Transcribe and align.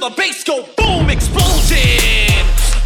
the 0.00 0.08
bass 0.16 0.42
go 0.44 0.64
boom, 0.80 1.10
explosion. 1.10 2.32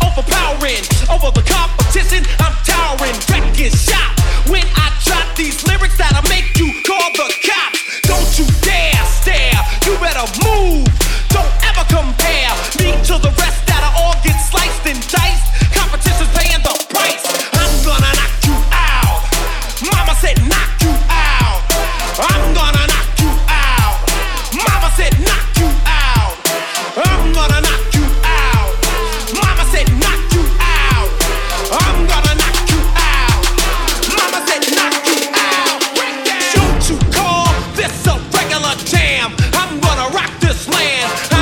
Overpowering, 0.03 0.83
over 1.07 1.31
the 1.31 1.47
competition, 1.47 2.27
I'm 2.43 2.51
towering, 2.67 3.15
wrecking 3.31 3.71
shop. 3.71 4.19
When 4.51 4.67
I 4.75 4.91
drop 5.07 5.23
these 5.39 5.63
lyrics 5.63 5.97
that'll 5.97 6.27
make 6.29 6.59
you 6.59 6.75
call 6.83 7.07
the 7.15 7.31
cops. 7.39 7.79
Don't 8.03 8.27
you 8.35 8.47
dare 8.67 8.99
stare, 9.07 9.55
you 9.87 9.95
better 10.03 10.27
move. 10.43 10.91
Don't 11.31 11.55
ever 11.71 11.87
compare 11.87 12.51
me 12.83 12.99
to 13.07 13.15
the 13.23 13.31
rest 13.39 13.63
that'll 13.63 13.95
all 13.95 14.19
get 14.27 14.35
sliced 14.43 14.83
and 14.83 14.99
diced. 15.07 15.47
Competition's 15.71 16.35
paying 16.35 16.63
the 16.67 16.75
price. 16.91 17.23
I'm 17.55 17.75
gonna 17.87 18.11
knock 18.19 18.35
you 18.43 18.59
out. 18.75 19.23
Mama 19.87 20.19
said 20.19 20.35
knock 20.51 20.83
you 20.83 20.91
out. 20.91 21.14
this 40.55 40.69
land. 40.69 41.34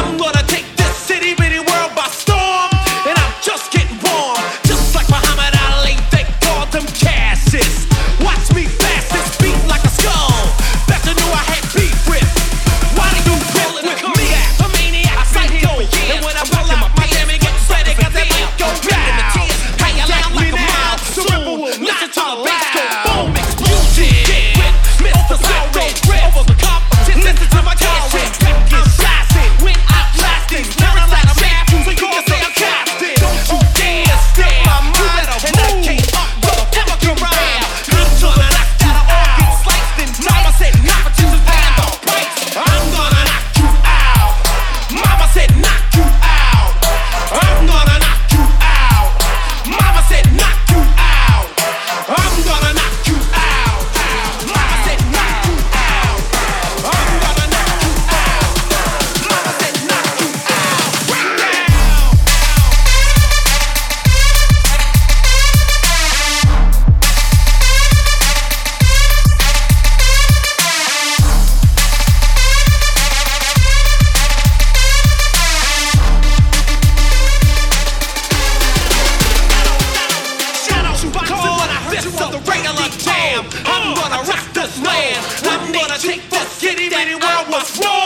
really 82.75 82.91
damn. 83.05 83.45
I'm 83.67 83.95
gonna 83.95 84.23
rock 84.29 84.53
this 84.53 84.81
land. 84.81 85.21
I'm 85.45 85.73
gonna 85.73 85.99
take 85.99 86.29
this 86.31 86.49
city 86.53 86.89
anywhere 86.95 87.25
I 87.25 87.45
was 87.49 87.79
born. 87.79 88.02